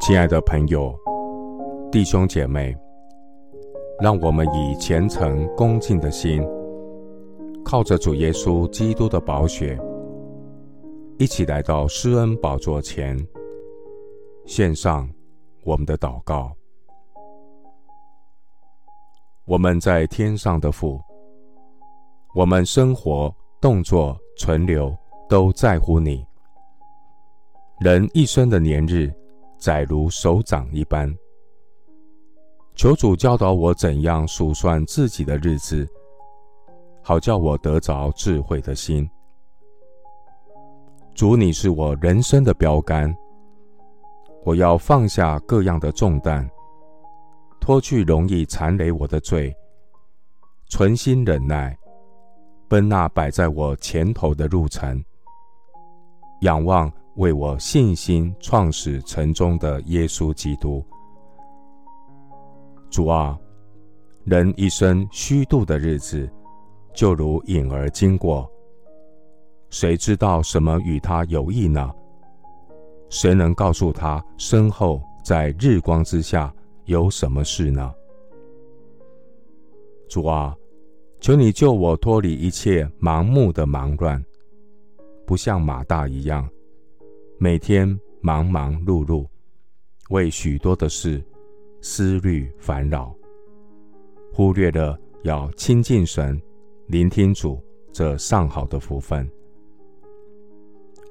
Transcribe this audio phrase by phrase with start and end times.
[0.00, 0.92] 亲爱的朋友、
[1.90, 2.76] 弟兄姐妹，
[4.00, 6.44] 让我们以虔诚恭敬的心，
[7.64, 9.78] 靠着主耶稣基督的宝血，
[11.18, 13.16] 一起来到施恩宝座前，
[14.44, 15.08] 献上
[15.64, 16.52] 我们的祷告。
[19.44, 21.00] 我们在天上的父，
[22.34, 24.92] 我们生活、动作、存留
[25.32, 26.22] 都在乎你。
[27.80, 29.10] 人一生的年日，
[29.56, 31.10] 载如手掌一般，
[32.74, 35.88] 求主教导我怎样数算自己的日子，
[37.02, 39.08] 好叫我得着智慧的心。
[41.14, 43.10] 主，你是我人生的标杆，
[44.44, 46.46] 我要放下各样的重担，
[47.58, 49.50] 脱去容易缠累我的罪，
[50.68, 51.74] 存心忍耐，
[52.68, 55.02] 奔那摆在我前头的路程，
[56.42, 56.92] 仰望。
[57.16, 60.82] 为我信心创始成终的耶稣基督，
[62.88, 63.38] 主啊，
[64.24, 66.26] 人一生虚度的日子，
[66.94, 68.50] 就如影儿经过，
[69.68, 71.90] 谁知道什么与他有益呢？
[73.10, 76.50] 谁能告诉他身后在日光之下
[76.86, 77.92] 有什么事呢？
[80.08, 80.56] 主啊，
[81.20, 84.24] 求你救我脱离一切盲目的忙乱，
[85.32, 86.46] 不像马大一样。
[87.38, 87.88] 每天
[88.20, 89.26] 忙忙碌碌，
[90.10, 91.24] 为许多的事
[91.80, 93.16] 思虑烦扰，
[94.30, 96.38] 忽略了要亲近神、
[96.86, 97.58] 聆听主
[97.94, 99.26] 这上好的福分。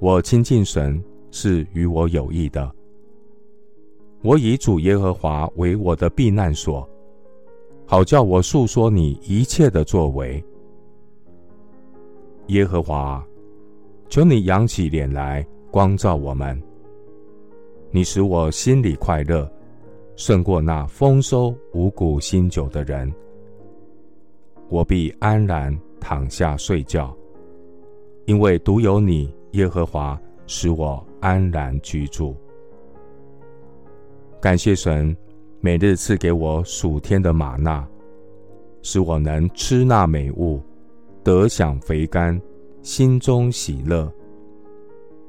[0.00, 2.70] 我亲近神是与我有益的，
[4.20, 6.86] 我以主耶和华为我的避难所，
[7.86, 10.44] 好叫我述说你一切的作为。
[12.48, 13.24] 耶和华，
[14.10, 15.46] 求你扬起脸来。
[15.70, 16.60] 光照我们，
[17.92, 19.48] 你使我心里快乐，
[20.16, 23.08] 胜过那丰收五谷新酒的人。
[24.68, 27.16] 我必安然躺下睡觉，
[28.24, 32.34] 因为独有你耶和华使我安然居住。
[34.40, 35.16] 感谢神，
[35.60, 37.86] 每日赐给我属天的吗哪，
[38.82, 40.60] 使我能吃那美物，
[41.22, 42.40] 得享肥甘，
[42.82, 44.10] 心中喜乐。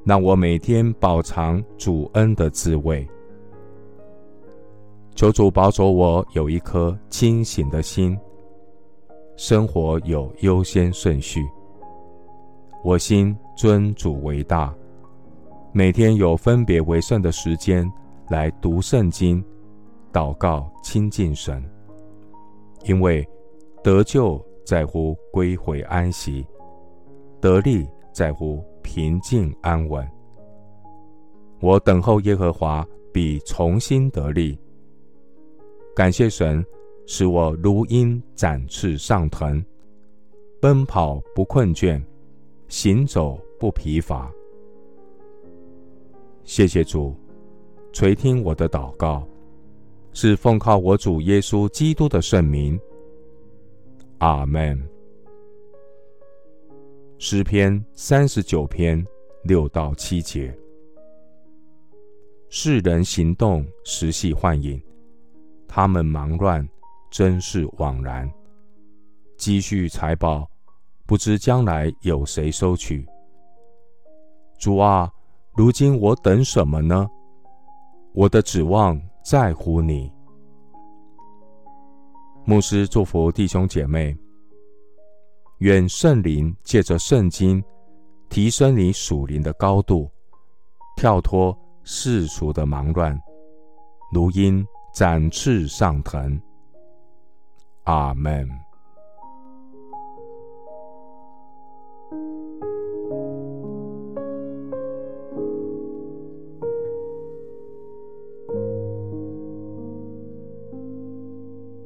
[0.03, 3.07] 让我每天饱尝主恩的滋味。
[5.13, 8.17] 求主保守我有一颗清醒的心，
[9.35, 11.45] 生活有优先顺序。
[12.83, 14.73] 我心尊主为大，
[15.71, 17.87] 每天有分别为圣的时间
[18.29, 19.43] 来读圣经、
[20.11, 21.63] 祷告、亲近神。
[22.85, 23.23] 因为
[23.83, 26.43] 得救在乎归回安息，
[27.41, 28.63] 得力在乎。
[28.83, 30.05] 平静安稳，
[31.61, 34.57] 我等候耶和华，必重新得力。
[35.95, 36.65] 感谢神，
[37.05, 39.63] 使我如鹰展翅上腾，
[40.59, 42.03] 奔跑不困倦，
[42.67, 44.29] 行走不疲乏。
[46.43, 47.15] 谢谢主，
[47.93, 49.25] 垂听我的祷告，
[50.11, 52.77] 是奉靠我主耶稣基督的圣名。
[54.17, 54.77] 阿门。
[57.23, 59.05] 诗篇三十九篇
[59.43, 60.51] 六到七节：
[62.49, 64.81] 世人行动实系幻影，
[65.67, 66.67] 他们忙乱
[67.11, 68.27] 真是枉然。
[69.37, 70.49] 积蓄财宝，
[71.05, 73.07] 不知将来有谁收取。
[74.57, 75.07] 主啊，
[75.53, 77.07] 如今我等什么呢？
[78.15, 80.11] 我的指望在乎你。
[82.45, 84.17] 牧师祝福弟兄姐妹。
[85.61, 87.63] 愿圣灵借着圣经
[88.29, 90.09] 提升你属灵的高度，
[90.97, 93.15] 跳脱世俗的忙乱，
[94.11, 96.41] 如鹰展翅上腾。
[97.83, 98.49] 阿门。